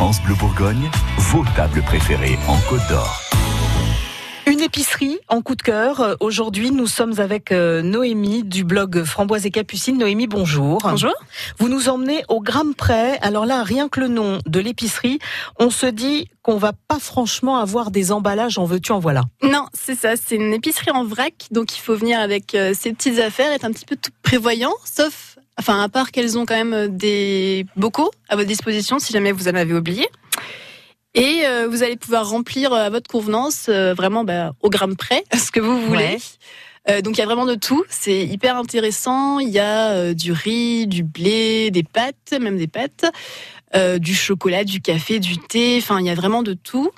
France 0.00 0.22
Bleu 0.22 0.34
Bourgogne, 0.34 0.90
vos 1.18 1.44
tables 1.54 1.82
préférées 1.82 2.38
en 2.48 2.56
Côte 2.70 2.80
d'Or. 2.88 3.20
Une 4.46 4.60
épicerie 4.60 5.18
en 5.28 5.42
coup 5.42 5.54
de 5.56 5.60
cœur. 5.60 6.16
Aujourd'hui, 6.20 6.70
nous 6.70 6.86
sommes 6.86 7.20
avec 7.20 7.52
euh, 7.52 7.82
Noémie 7.82 8.42
du 8.42 8.64
blog 8.64 9.04
Framboise 9.04 9.44
et 9.44 9.50
Capucine. 9.50 9.98
Noémie, 9.98 10.26
bonjour. 10.26 10.78
Bonjour. 10.82 11.12
Vous 11.58 11.68
nous 11.68 11.90
emmenez 11.90 12.24
au 12.30 12.40
gramme 12.40 12.74
près. 12.74 13.18
Alors 13.20 13.44
là, 13.44 13.62
rien 13.62 13.90
que 13.90 14.00
le 14.00 14.08
nom 14.08 14.38
de 14.46 14.58
l'épicerie, 14.58 15.18
on 15.58 15.68
se 15.68 15.84
dit 15.84 16.30
qu'on 16.40 16.56
va 16.56 16.72
pas 16.72 16.98
franchement 16.98 17.58
avoir 17.58 17.90
des 17.90 18.10
emballages 18.10 18.56
en 18.56 18.64
veux-tu 18.64 18.92
en 18.92 19.00
voilà. 19.00 19.24
Non, 19.42 19.66
c'est 19.74 19.96
ça. 19.96 20.14
C'est 20.16 20.36
une 20.36 20.54
épicerie 20.54 20.92
en 20.92 21.04
vrac, 21.04 21.34
donc 21.50 21.76
il 21.76 21.80
faut 21.80 21.94
venir 21.94 22.20
avec 22.20 22.54
euh, 22.54 22.72
ses 22.72 22.94
petites 22.94 23.18
affaires, 23.18 23.52
être 23.52 23.66
un 23.66 23.72
petit 23.72 23.84
peu 23.84 23.96
tout 23.96 24.12
prévoyant, 24.22 24.72
sauf, 24.82 25.36
enfin, 25.60 25.82
à 25.82 25.88
part 25.88 26.10
qu'elles 26.10 26.38
ont 26.38 26.46
quand 26.46 26.56
même 26.56 26.74
euh, 26.74 26.88
des 26.88 27.66
bocaux 27.76 28.10
à 28.28 28.36
votre 28.36 28.48
disposition 28.48 28.98
si 28.98 29.12
jamais 29.12 29.32
vous 29.32 29.46
en 29.46 29.54
avez 29.54 29.74
oublié. 29.74 30.08
Et 31.14 31.42
euh, 31.44 31.66
vous 31.68 31.82
allez 31.82 31.96
pouvoir 31.96 32.28
remplir 32.28 32.72
euh, 32.72 32.86
à 32.86 32.90
votre 32.90 33.10
convenance, 33.10 33.66
euh, 33.68 33.94
vraiment 33.94 34.24
bah, 34.24 34.52
au 34.60 34.70
gramme 34.70 34.96
près, 34.96 35.24
ce 35.34 35.50
que 35.50 35.60
vous 35.60 35.80
voulez. 35.86 36.18
Ouais. 36.86 37.02
donc 37.02 37.16
il 37.16 37.20
y 37.20 37.22
a 37.22 37.26
vraiment 37.26 37.46
de 37.46 37.56
tout, 37.56 37.84
c'est 37.88 38.24
hyper 38.24 38.56
intéressant. 38.56 39.38
Il 39.38 39.50
y 39.50 39.58
a 39.58 40.14
du 40.14 40.32
riz, 40.32 40.86
du 40.86 41.02
blé, 41.02 41.70
des 41.70 41.82
pâtes, 41.82 42.34
même 42.40 42.56
des 42.56 42.66
pâtes, 42.66 43.04
du 43.98 44.14
chocolat, 44.14 44.64
du 44.64 44.80
café, 44.80 45.20
du 45.20 45.36
thé. 45.38 45.78
Enfin, 45.78 46.00
il 46.00 46.06
y 46.06 46.10
a 46.10 46.14
vraiment 46.14 46.42
de 46.42 46.54
tout. 46.54 46.90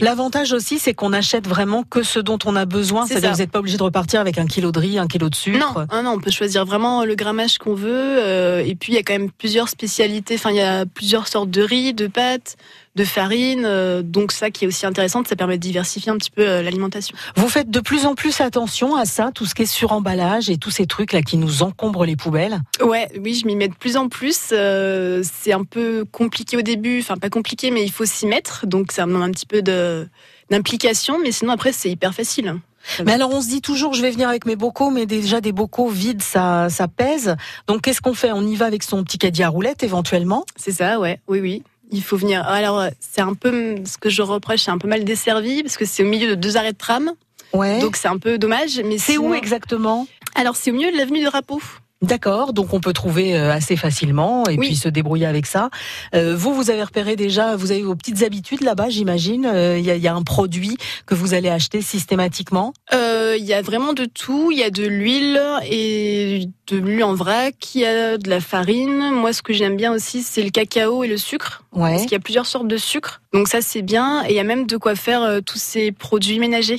L'avantage 0.00 0.52
aussi, 0.52 0.78
c'est 0.78 0.94
qu'on 0.94 1.12
achète 1.12 1.46
vraiment 1.46 1.82
que 1.82 2.02
ce 2.02 2.18
dont 2.18 2.38
on 2.44 2.56
a 2.56 2.64
besoin. 2.64 3.02
C'est 3.06 3.14
C'est-à-dire 3.14 3.32
vous 3.32 3.38
n'êtes 3.38 3.50
pas 3.50 3.58
obligé 3.60 3.76
de 3.76 3.82
repartir 3.82 4.20
avec 4.20 4.38
un 4.38 4.46
kilo 4.46 4.72
de 4.72 4.78
riz, 4.78 4.98
un 4.98 5.06
kilo 5.06 5.28
de 5.28 5.34
sucre. 5.34 5.86
Non, 5.92 6.02
non, 6.02 6.10
on 6.12 6.20
peut 6.20 6.30
choisir 6.30 6.64
vraiment 6.64 7.04
le 7.04 7.14
grammage 7.14 7.58
qu'on 7.58 7.74
veut. 7.74 7.88
euh, 7.92 8.62
et 8.64 8.74
puis 8.74 8.92
il 8.92 8.96
y 8.96 8.98
a 8.98 9.02
quand 9.02 9.12
même 9.14 9.30
plusieurs 9.30 9.68
spécialités. 9.68 10.34
Enfin, 10.34 10.50
il 10.50 10.56
y 10.56 10.60
a 10.60 10.84
plusieurs 10.86 11.28
sortes 11.28 11.50
de 11.50 11.62
riz, 11.62 11.94
de 11.94 12.06
pâtes, 12.06 12.56
de 12.94 13.04
farine. 13.04 13.62
euh, 13.64 14.02
donc 14.02 14.32
ça 14.32 14.50
qui 14.50 14.64
est 14.64 14.68
aussi 14.68 14.86
intéressant, 14.86 15.22
ça 15.24 15.36
permet 15.36 15.56
de 15.56 15.62
diversifier 15.62 16.10
un 16.10 16.16
petit 16.16 16.30
peu 16.30 16.46
euh, 16.46 16.62
l'alimentation. 16.62 17.16
Vous 17.36 17.48
faites 17.48 17.70
de 17.70 17.80
plus 17.80 18.06
en 18.06 18.14
plus 18.14 18.40
attention 18.40 18.96
à 18.96 19.04
ça, 19.04 19.30
tout 19.34 19.46
ce 19.46 19.54
qui 19.54 19.62
est 19.62 19.66
sur 19.66 19.92
emballage 19.92 20.50
et 20.50 20.56
tous 20.56 20.70
ces 20.70 20.86
trucs 20.86 21.12
là 21.12 21.22
qui 21.22 21.36
nous 21.36 21.62
encombrent 21.62 22.04
les 22.04 22.16
poubelles? 22.16 22.60
Ouais, 22.82 23.08
oui, 23.20 23.34
je 23.34 23.46
m'y 23.46 23.56
mets 23.56 23.68
de 23.68 23.74
plus 23.74 23.96
en 23.96 24.08
plus. 24.08 24.50
euh, 24.52 25.22
c'est 25.22 25.52
un 25.52 25.64
peu 25.64 26.04
compliqué 26.10 26.56
au 26.56 26.62
début. 26.62 27.00
Enfin, 27.00 27.16
pas 27.16 27.30
compliqué, 27.30 27.70
mais 27.70 27.84
il 27.84 27.92
faut 27.92 28.04
s'y 28.04 28.26
mettre. 28.26 28.66
Donc 28.66 28.92
ça 28.92 29.04
demande 29.06 29.22
un 29.22 29.30
petit 29.30 29.46
peu 29.46 29.62
de 29.62 30.08
d'implication. 30.50 31.18
Mais 31.22 31.32
sinon 31.32 31.52
après, 31.52 31.72
c'est 31.72 31.90
hyper 31.90 32.14
facile. 32.14 32.56
Mais 33.04 33.12
alors 33.12 33.30
on 33.32 33.42
se 33.42 33.48
dit 33.48 33.60
toujours 33.60 33.92
je 33.92 34.00
vais 34.00 34.10
venir 34.10 34.28
avec 34.28 34.46
mes 34.46 34.56
bocaux, 34.56 34.90
mais 34.90 35.04
déjà 35.04 35.40
des 35.40 35.52
bocaux 35.52 35.88
vides 35.88 36.22
ça 36.22 36.68
ça 36.70 36.88
pèse. 36.88 37.36
Donc 37.66 37.82
qu'est-ce 37.82 38.00
qu'on 38.00 38.14
fait? 38.14 38.32
On 38.32 38.46
y 38.46 38.54
va 38.54 38.66
avec 38.66 38.82
son 38.82 39.02
petit 39.04 39.18
caddie 39.18 39.42
à 39.42 39.48
roulettes 39.48 39.82
éventuellement? 39.82 40.44
C'est 40.56 40.72
ça, 40.72 40.98
ouais, 40.98 41.20
oui, 41.28 41.40
oui. 41.40 41.62
Il 41.90 42.02
faut 42.02 42.16
venir. 42.16 42.46
Alors, 42.46 42.84
c'est 43.00 43.20
un 43.22 43.34
peu 43.34 43.76
ce 43.84 43.96
que 43.98 44.10
je 44.10 44.22
reproche, 44.22 44.60
c'est 44.64 44.70
un 44.70 44.78
peu 44.78 44.88
mal 44.88 45.04
desservi 45.04 45.62
parce 45.62 45.76
que 45.76 45.84
c'est 45.84 46.02
au 46.02 46.06
milieu 46.06 46.28
de 46.28 46.34
deux 46.34 46.56
arrêts 46.56 46.72
de 46.72 46.78
tram, 46.78 47.12
Ouais. 47.54 47.80
donc 47.80 47.96
c'est 47.96 48.08
un 48.08 48.18
peu 48.18 48.36
dommage. 48.38 48.80
Mais 48.84 48.98
c'est 48.98 49.12
sinon- 49.12 49.30
où 49.30 49.34
exactement? 49.34 50.06
Alors, 50.34 50.56
c'est 50.56 50.70
au 50.70 50.74
milieu 50.74 50.92
de 50.92 50.96
l'avenue 50.96 51.22
de 51.24 51.28
Rapeau. 51.28 51.60
D'accord, 52.00 52.52
donc 52.52 52.74
on 52.74 52.80
peut 52.80 52.92
trouver 52.92 53.36
euh, 53.36 53.50
assez 53.52 53.74
facilement 53.74 54.44
et 54.48 54.56
Oui. 54.56 54.68
puis 54.68 54.76
se 54.76 54.88
débrouiller 54.88 55.26
avec 55.26 55.46
ça. 55.46 55.68
Euh, 56.14 56.36
vous, 56.36 56.54
vous 56.54 56.70
avez 56.70 56.84
repéré 56.84 57.16
déjà, 57.16 57.56
vous 57.56 57.72
avez 57.72 57.82
vos 57.82 57.96
petites 57.96 58.22
habitudes 58.22 58.62
là-bas, 58.62 58.88
j'imagine. 58.88 59.46
Euh, 59.52 59.76
Il 59.78 59.84
y, 59.84 59.90
a, 59.90 59.96
il 59.96 60.02
y 60.02 60.06
a 60.06 60.14
un 60.14 60.22
produit 60.22 60.76
que 61.06 61.16
vous 61.16 61.34
allez 61.34 61.48
acheter 61.48 61.82
systématiquement? 61.82 62.72
Euh, 62.92 63.34
Il 63.36 63.44
y 63.44 63.52
a 63.52 63.62
vraiment 63.62 63.94
de 63.94 64.04
tout. 64.04 64.52
Il 64.52 64.58
y 64.58 64.62
a 64.62 64.70
de 64.70 64.86
l'huile 64.86 65.40
et 65.68 66.48
de 66.68 66.76
l'huile 66.76 67.02
en 67.02 67.14
vrac. 67.14 67.74
Il 67.74 67.80
y 67.80 67.84
a 67.86 68.16
de 68.16 68.30
la 68.30 68.40
farine. 68.40 69.10
Moi, 69.12 69.32
ce 69.32 69.42
que 69.42 69.52
j'aime 69.52 69.76
bien 69.76 69.92
aussi, 69.92 70.22
c'est 70.22 70.42
le 70.42 70.50
cacao 70.50 71.02
et 71.02 71.08
le 71.08 71.16
sucre. 71.16 71.64
Ouais. 71.72 71.90
Parce 71.90 72.02
qu'il 72.02 72.12
y 72.12 72.16
a 72.16 72.20
plusieurs 72.20 72.46
sortes 72.46 72.68
de 72.68 72.76
sucre. 72.76 73.22
Donc 73.34 73.48
ça, 73.48 73.60
c'est 73.60 73.82
bien. 73.82 74.24
Et 74.26 74.30
il 74.30 74.36
y 74.36 74.40
a 74.40 74.44
même 74.44 74.66
de 74.66 74.76
quoi 74.76 74.94
faire 74.94 75.22
euh, 75.22 75.40
tous 75.40 75.58
ces 75.58 75.90
produits 75.90 76.38
ménagers. 76.38 76.76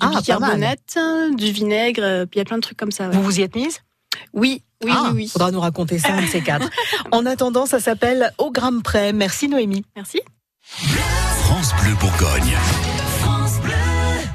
Du 0.00 0.06
Ah, 0.06 0.10
bicarbonate, 0.16 0.98
du 1.36 1.52
vinaigre, 1.52 2.02
euh, 2.02 2.24
puis 2.26 2.36
il 2.36 2.38
y 2.38 2.42
a 2.42 2.44
plein 2.46 2.56
de 2.56 2.62
trucs 2.62 2.78
comme 2.78 2.90
ça. 2.90 3.08
ouais. 3.08 3.14
Vous 3.14 3.22
vous 3.22 3.38
y 3.38 3.42
êtes 3.42 3.54
mise? 3.54 3.78
Oui, 4.32 4.62
oui, 4.84 4.92
Ah, 4.94 5.02
oui, 5.06 5.10
oui. 5.14 5.28
Faudra 5.28 5.50
nous 5.50 5.60
raconter 5.60 5.98
ça, 5.98 6.14
un 6.14 6.22
de 6.22 6.26
ces 6.26 6.40
quatre. 6.42 6.68
en 7.12 7.26
attendant, 7.26 7.66
ça 7.66 7.80
s'appelle 7.80 8.32
Au 8.38 8.50
gramme 8.50 8.82
près. 8.82 9.12
Merci 9.12 9.48
Noémie. 9.48 9.84
Merci. 9.96 10.20
France 10.62 11.72
Bleu 11.80 11.94
Bourgogne. 12.00 12.56
France 13.20 13.60